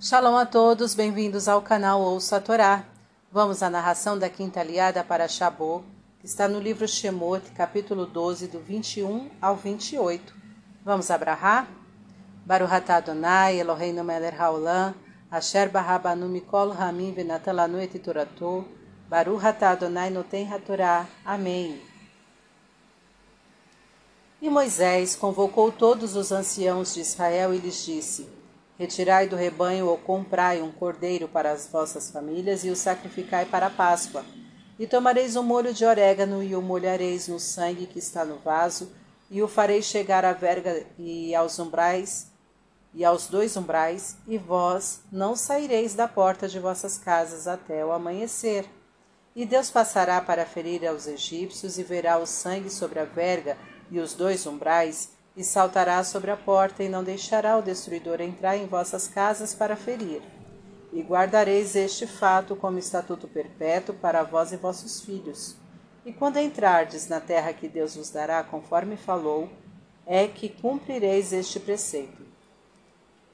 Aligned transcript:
Shalom 0.00 0.36
a 0.36 0.46
todos, 0.46 0.94
bem-vindos 0.94 1.48
ao 1.48 1.60
canal 1.60 2.00
Ouça 2.00 2.36
a 2.36 2.40
Torá. 2.40 2.84
Vamos 3.32 3.64
à 3.64 3.68
narração 3.68 4.16
da 4.16 4.30
quinta 4.30 4.60
aliada 4.60 5.02
para 5.02 5.26
Shabô, 5.26 5.82
que 6.20 6.26
está 6.26 6.46
no 6.46 6.60
livro 6.60 6.86
Shemot, 6.86 7.50
capítulo 7.50 8.06
12, 8.06 8.46
do 8.46 8.60
21 8.60 9.28
ao 9.42 9.56
28. 9.56 10.32
Vamos 10.84 11.10
abrahar? 11.10 11.66
Baruch 12.46 12.72
atah 12.72 12.98
Adonai, 12.98 13.58
Eloheinu 13.58 14.04
melech 14.04 14.38
haolam, 14.38 14.94
asher 15.32 15.68
barabanu 15.68 16.28
mikol 16.28 16.70
hamim 16.70 17.12
venatan 17.12 17.56
lanu 17.56 17.80
et 17.80 17.98
torato, 17.98 18.64
Baruch 19.10 19.44
atah 19.44 19.70
Adonai 19.70 20.10
noten 20.10 20.46
hatorá. 20.46 21.08
Amém. 21.24 21.82
E 24.40 24.48
Moisés 24.48 25.16
convocou 25.16 25.72
todos 25.72 26.14
os 26.14 26.30
anciãos 26.30 26.94
de 26.94 27.00
Israel 27.00 27.52
e 27.52 27.58
lhes 27.58 27.84
disse: 27.84 28.37
Retirai 28.78 29.26
do 29.26 29.34
rebanho 29.34 29.88
ou 29.88 29.98
comprai 29.98 30.62
um 30.62 30.70
cordeiro 30.70 31.26
para 31.26 31.50
as 31.50 31.66
vossas 31.66 32.12
famílias 32.12 32.64
e 32.64 32.70
o 32.70 32.76
sacrificai 32.76 33.44
para 33.44 33.66
a 33.66 33.70
Páscoa. 33.70 34.24
E 34.78 34.86
tomareis 34.86 35.34
um 35.34 35.42
molho 35.42 35.74
de 35.74 35.84
orégano 35.84 36.40
e 36.44 36.54
o 36.54 36.62
molhareis 36.62 37.26
no 37.26 37.40
sangue 37.40 37.86
que 37.86 37.98
está 37.98 38.24
no 38.24 38.38
vaso, 38.38 38.92
e 39.28 39.42
o 39.42 39.48
fareis 39.48 39.84
chegar 39.84 40.24
à 40.24 40.32
verga 40.32 40.86
e 40.96 41.34
aos 41.34 41.58
umbrais, 41.58 42.30
e 42.94 43.04
aos 43.04 43.26
dois 43.26 43.56
umbrais, 43.56 44.16
e 44.28 44.38
vós 44.38 45.00
não 45.10 45.34
saireis 45.34 45.94
da 45.94 46.06
porta 46.06 46.46
de 46.46 46.60
vossas 46.60 46.96
casas 46.96 47.48
até 47.48 47.84
o 47.84 47.90
amanhecer. 47.90 48.64
E 49.34 49.44
Deus 49.44 49.70
passará 49.70 50.20
para 50.20 50.46
ferir 50.46 50.86
aos 50.86 51.08
egípcios, 51.08 51.78
e 51.78 51.82
verá 51.82 52.16
o 52.16 52.26
sangue 52.26 52.70
sobre 52.70 53.00
a 53.00 53.04
verga 53.04 53.58
e 53.90 53.98
os 53.98 54.14
dois 54.14 54.46
umbrais, 54.46 55.10
e 55.38 55.44
saltará 55.44 56.02
sobre 56.02 56.32
a 56.32 56.36
porta, 56.36 56.82
e 56.82 56.88
não 56.88 57.04
deixará 57.04 57.56
o 57.56 57.62
destruidor 57.62 58.20
entrar 58.20 58.56
em 58.56 58.66
vossas 58.66 59.06
casas 59.06 59.54
para 59.54 59.76
ferir. 59.76 60.20
E 60.92 61.00
guardareis 61.00 61.76
este 61.76 62.08
fato 62.08 62.56
como 62.56 62.76
estatuto 62.76 63.28
perpétuo 63.28 63.94
para 63.94 64.24
vós 64.24 64.50
e 64.50 64.56
vossos 64.56 65.00
filhos. 65.00 65.54
E 66.04 66.12
quando 66.12 66.38
entrardes 66.38 67.06
na 67.06 67.20
terra 67.20 67.52
que 67.52 67.68
Deus 67.68 67.94
vos 67.94 68.10
dará, 68.10 68.42
conforme 68.42 68.96
falou, 68.96 69.48
é 70.04 70.26
que 70.26 70.48
cumprireis 70.48 71.32
este 71.32 71.60
preceito. 71.60 72.26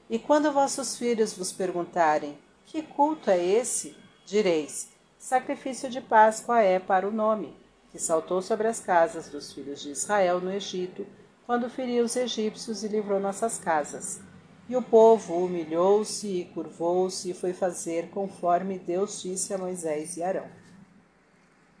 E 0.07 0.19
quando 0.19 0.51
vossos 0.51 0.95
filhos 0.95 1.33
vos 1.33 1.51
perguntarem: 1.51 2.37
Que 2.67 2.83
culto 2.83 3.31
é 3.31 3.43
esse? 3.43 3.97
direis: 4.27 4.89
Sacrifício 5.17 5.89
de 5.89 6.01
Páscoa 6.01 6.61
é 6.61 6.77
para 6.77 7.07
o 7.07 7.11
nome, 7.11 7.57
que 7.91 7.97
saltou 7.97 8.43
sobre 8.43 8.67
as 8.67 8.79
casas 8.79 9.27
dos 9.27 9.51
filhos 9.51 9.81
de 9.81 9.89
Israel 9.89 10.39
no 10.39 10.51
Egito 10.51 11.07
quando 11.45 11.69
feriu 11.69 12.05
os 12.05 12.15
egípcios 12.15 12.83
e 12.83 12.87
livrou 12.87 13.19
nossas 13.19 13.59
casas. 13.59 14.19
E 14.67 14.75
o 14.75 14.81
povo 14.81 15.45
humilhou-se 15.45 16.27
e 16.27 16.45
curvou-se 16.45 17.29
e 17.29 17.33
foi 17.33 17.53
fazer 17.53 18.09
conforme 18.09 18.79
Deus 18.79 19.21
disse 19.21 19.53
a 19.53 19.57
Moisés 19.57 20.17
e 20.17 20.23
Arão. 20.23 20.47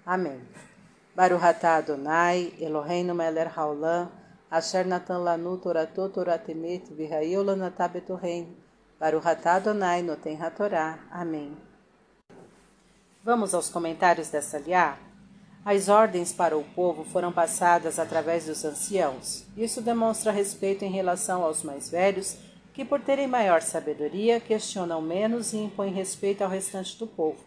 Amém. 0.05 0.39
Baruch 1.15 1.43
atah 1.43 1.77
Adonai, 1.77 2.53
Eloheinu 2.59 3.15
melech 3.15 3.51
haolam, 3.57 4.11
asher 4.51 4.85
natan 4.85 5.23
lanu 5.23 5.57
toratot 5.57 6.13
toratemet 6.13 6.93
v'hayeu 6.93 7.41
lanatah 7.43 7.87
betorrein. 7.87 8.55
Baruch 8.99 9.25
atah 9.25 9.55
Adonai 9.55 10.03
noten 10.03 10.39
hatorá. 10.39 10.99
Amém. 11.09 11.57
Vamos 13.23 13.55
aos 13.55 13.69
comentários 13.69 14.29
dessa 14.29 14.59
liá? 14.59 14.95
As 15.65 15.89
ordens 15.89 16.31
para 16.31 16.55
o 16.55 16.63
povo 16.63 17.03
foram 17.03 17.31
passadas 17.31 17.97
através 17.97 18.45
dos 18.45 18.63
anciãos. 18.63 19.45
Isso 19.57 19.81
demonstra 19.81 20.31
respeito 20.31 20.85
em 20.85 20.91
relação 20.91 21.43
aos 21.43 21.63
mais 21.63 21.89
velhos, 21.89 22.37
que, 22.71 22.85
por 22.85 23.01
terem 23.01 23.25
maior 23.25 23.63
sabedoria, 23.63 24.39
questionam 24.39 25.01
menos 25.01 25.53
e 25.53 25.57
impõem 25.57 25.91
respeito 25.91 26.43
ao 26.43 26.49
restante 26.51 26.95
do 26.99 27.07
povo. 27.07 27.43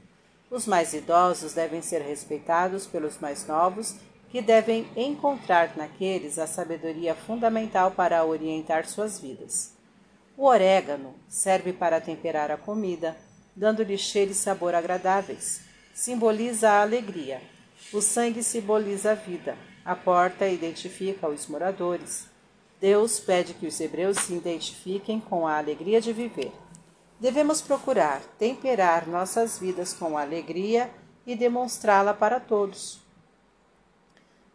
Os 0.51 0.67
mais 0.67 0.95
idosos 0.95 1.53
devem 1.53 1.81
ser 1.81 2.03
respeitados 2.03 2.89
pelos 2.89 3.21
mais 3.21 3.47
novos, 3.47 3.95
que 4.31 4.43
devem 4.43 4.89
encontrar 4.97 5.77
naqueles 5.77 6.41
a 6.41 6.47
sabedoria 6.49 7.15
fundamental 7.15 7.93
para 7.93 8.25
orientar 8.25 8.84
suas 8.84 9.21
vidas. 9.21 9.75
O 10.37 10.45
orégano 10.45 11.15
serve 11.28 11.73
para 11.73 12.01
temperar 12.01 12.51
a 12.51 12.57
comida, 12.57 13.17
dando-lhe 13.55 13.97
cheiro 13.97 14.33
e 14.33 14.34
sabor 14.34 14.75
agradáveis. 14.75 15.61
Simboliza 15.95 16.69
a 16.69 16.83
alegria, 16.83 17.41
o 17.93 18.03
sangue 18.03 18.43
simboliza 18.43 19.12
a 19.12 19.15
vida. 19.15 19.56
A 19.84 19.97
porta 19.97 20.47
identifica 20.47 21.28
os 21.28 21.47
moradores. 21.47 22.26
Deus 22.81 23.19
pede 23.19 23.54
que 23.54 23.66
os 23.66 23.81
hebreus 23.81 24.19
se 24.19 24.34
identifiquem 24.34 25.19
com 25.19 25.47
a 25.47 25.56
alegria 25.56 26.00
de 26.00 26.12
viver. 26.12 26.53
Devemos 27.19 27.60
procurar 27.60 28.21
temperar 28.38 29.09
nossas 29.09 29.59
vidas 29.59 29.93
com 29.93 30.19
alegria 30.19 30.91
e 31.27 31.34
demonstrá-la 31.34 32.12
para 32.12 32.38
todos. 32.38 33.00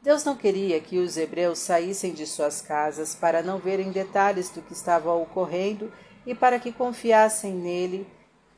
Deus 0.02 0.24
não 0.24 0.36
queria 0.36 0.80
que 0.80 1.00
os 1.00 1.18
hebreus 1.18 1.60
saíssem 1.60 2.14
de 2.14 2.28
suas 2.28 2.62
casas 2.62 3.16
para 3.16 3.42
não 3.42 3.58
verem 3.58 3.92
detalhes 3.92 4.50
do 4.50 4.62
que 4.62 4.74
estava 4.74 5.12
ocorrendo 5.14 5.92
e 6.26 6.36
para 6.36 6.60
que 6.60 6.72
confiassem 6.72 7.54
nele 7.54 8.08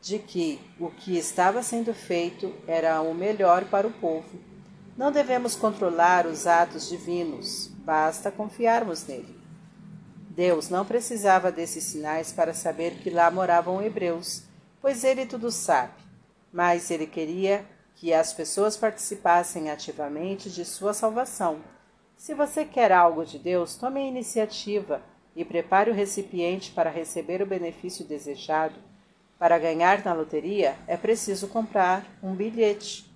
de 0.01 0.19
que 0.19 0.59
o 0.79 0.89
que 0.89 1.17
estava 1.17 1.63
sendo 1.63 1.93
feito 1.93 2.53
era 2.67 3.01
o 3.01 3.13
melhor 3.13 3.65
para 3.65 3.87
o 3.87 3.91
povo. 3.91 4.54
Não 4.97 5.11
devemos 5.11 5.57
controlar 5.57 6.25
os 6.25 6.47
atos 6.47 6.87
divinos, 6.87 7.67
basta 7.79 8.31
confiarmos 8.31 9.05
nele. 9.05 9.37
Deus 10.29 10.69
não 10.69 10.85
precisava 10.85 11.51
desses 11.51 11.83
sinais 11.83 12.31
para 12.31 12.53
saber 12.53 12.95
que 12.99 13.09
lá 13.09 13.29
moravam 13.29 13.81
hebreus, 13.81 14.43
pois 14.81 15.03
ele 15.03 15.25
tudo 15.25 15.51
sabe, 15.51 15.93
mas 16.51 16.91
ele 16.91 17.07
queria 17.07 17.65
que 17.95 18.13
as 18.13 18.31
pessoas 18.31 18.77
participassem 18.77 19.69
ativamente 19.69 20.49
de 20.49 20.63
sua 20.63 20.93
salvação. 20.93 21.59
Se 22.15 22.33
você 22.33 22.63
quer 22.63 22.91
algo 22.91 23.25
de 23.25 23.37
Deus, 23.37 23.75
tome 23.75 23.99
a 23.99 24.07
iniciativa 24.07 25.01
e 25.35 25.43
prepare 25.43 25.91
o 25.91 25.93
recipiente 25.93 26.71
para 26.71 26.89
receber 26.89 27.41
o 27.41 27.45
benefício 27.45 28.05
desejado. 28.05 28.75
Para 29.37 29.59
ganhar 29.59 30.03
na 30.05 30.13
loteria, 30.13 30.77
é 30.87 30.95
preciso 30.95 31.49
comprar 31.49 32.05
um 32.23 32.33
bilhete. 32.33 33.13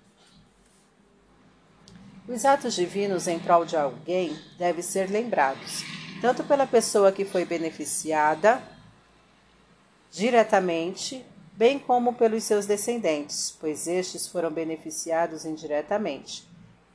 Os 2.30 2.44
atos 2.44 2.76
divinos 2.76 3.26
em 3.26 3.40
prol 3.40 3.64
de 3.64 3.76
alguém 3.76 4.38
devem 4.56 4.82
ser 4.82 5.10
lembrados, 5.10 5.82
tanto 6.20 6.44
pela 6.44 6.64
pessoa 6.64 7.10
que 7.10 7.24
foi 7.24 7.44
beneficiada 7.44 8.62
diretamente, 10.12 11.26
bem 11.56 11.76
como 11.76 12.14
pelos 12.14 12.44
seus 12.44 12.66
descendentes, 12.66 13.50
pois 13.58 13.88
estes 13.88 14.28
foram 14.28 14.48
beneficiados 14.48 15.44
indiretamente. 15.44 16.48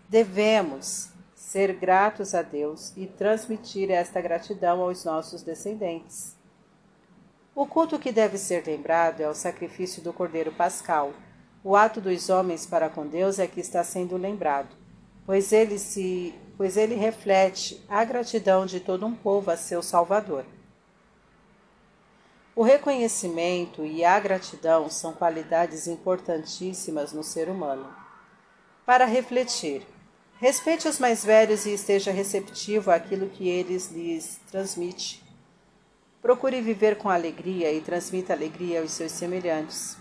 Devemos 0.07 1.09
ser 1.35 1.73
gratos 1.73 2.33
a 2.33 2.41
Deus 2.41 2.93
e 2.95 3.05
transmitir 3.05 3.91
esta 3.91 4.21
gratidão 4.21 4.79
aos 4.79 5.03
nossos 5.03 5.43
descendentes. 5.43 6.33
O 7.53 7.67
culto 7.67 7.99
que 7.99 8.13
deve 8.13 8.37
ser 8.37 8.65
lembrado 8.65 9.19
é 9.19 9.27
o 9.27 9.35
sacrifício 9.35 10.01
do 10.01 10.13
Cordeiro 10.13 10.53
Pascal. 10.53 11.11
O 11.61 11.75
ato 11.75 11.99
dos 11.99 12.29
homens 12.29 12.65
para 12.65 12.89
com 12.89 13.05
Deus 13.05 13.37
é 13.37 13.45
que 13.47 13.59
está 13.59 13.83
sendo 13.83 14.15
lembrado 14.15 14.84
pois 15.25 15.51
ele 15.51 15.77
se 15.77 16.33
pois 16.57 16.77
ele 16.77 16.95
reflete 16.95 17.83
a 17.89 18.03
gratidão 18.05 18.65
de 18.65 18.79
todo 18.79 19.05
um 19.05 19.13
povo 19.13 19.51
a 19.51 19.57
seu 19.57 19.83
Salvador. 19.83 20.45
O 22.55 22.63
reconhecimento 22.63 23.85
e 23.85 24.05
a 24.05 24.17
gratidão 24.17 24.89
são 24.89 25.11
qualidades 25.11 25.87
importantíssimas 25.87 27.11
no 27.11 27.23
ser 27.23 27.49
humano. 27.49 27.93
Para 28.85 29.03
refletir, 29.03 29.85
respeite 30.37 30.87
os 30.87 30.97
mais 30.97 31.25
velhos 31.25 31.65
e 31.65 31.73
esteja 31.73 32.11
receptivo 32.11 32.89
àquilo 32.89 33.27
que 33.27 33.49
eles 33.49 33.91
lhes 33.91 34.39
transmite. 34.49 35.21
Procure 36.21 36.61
viver 36.61 36.97
com 36.97 37.09
alegria 37.09 37.73
e 37.73 37.81
transmita 37.81 38.31
alegria 38.31 38.79
aos 38.79 38.91
seus 38.91 39.11
semelhantes. 39.11 39.97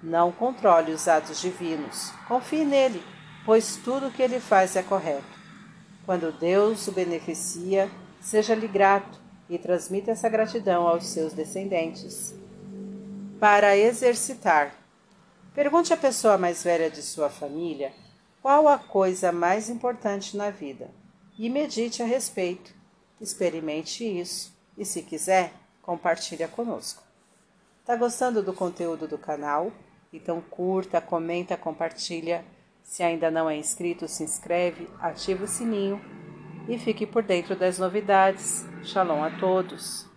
Não 0.00 0.30
controle 0.30 0.92
os 0.92 1.08
atos 1.08 1.40
divinos. 1.40 2.12
Confie 2.28 2.64
nele 2.64 3.02
pois 3.48 3.76
tudo 3.78 4.08
o 4.08 4.12
que 4.12 4.20
ele 4.20 4.40
faz 4.40 4.76
é 4.76 4.82
correto. 4.82 5.24
Quando 6.04 6.30
Deus 6.30 6.86
o 6.86 6.92
beneficia, 6.92 7.90
seja-lhe 8.20 8.68
grato 8.68 9.18
e 9.48 9.56
transmita 9.56 10.10
essa 10.10 10.28
gratidão 10.28 10.86
aos 10.86 11.06
seus 11.06 11.32
descendentes. 11.32 12.34
Para 13.40 13.74
exercitar, 13.74 14.74
pergunte 15.54 15.94
à 15.94 15.96
pessoa 15.96 16.36
mais 16.36 16.62
velha 16.62 16.90
de 16.90 17.00
sua 17.00 17.30
família 17.30 17.90
qual 18.42 18.68
a 18.68 18.76
coisa 18.76 19.32
mais 19.32 19.70
importante 19.70 20.36
na 20.36 20.50
vida 20.50 20.90
e 21.38 21.48
medite 21.48 22.02
a 22.02 22.06
respeito. 22.06 22.74
Experimente 23.18 24.04
isso 24.04 24.54
e, 24.76 24.84
se 24.84 25.00
quiser, 25.00 25.54
compartilhe 25.80 26.46
conosco. 26.48 27.02
Está 27.80 27.96
gostando 27.96 28.42
do 28.42 28.52
conteúdo 28.52 29.08
do 29.08 29.16
canal? 29.16 29.72
Então 30.12 30.38
curta, 30.38 31.00
comenta, 31.00 31.56
compartilha 31.56 32.44
se 32.88 33.02
ainda 33.02 33.30
não 33.30 33.50
é 33.50 33.56
inscrito, 33.56 34.08
se 34.08 34.24
inscreve, 34.24 34.88
ativa 34.98 35.44
o 35.44 35.46
sininho 35.46 36.00
e 36.66 36.78
fique 36.78 37.06
por 37.06 37.22
dentro 37.22 37.54
das 37.54 37.78
novidades. 37.78 38.66
Shalom 38.82 39.22
a 39.22 39.30
todos! 39.30 40.07